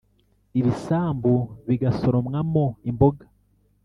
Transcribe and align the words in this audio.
Ibisambu 0.59 1.33
bigasoromwamo 1.67 2.63
imboga 2.89 3.25